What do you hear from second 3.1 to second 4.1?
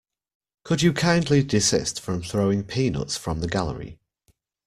from the gallery?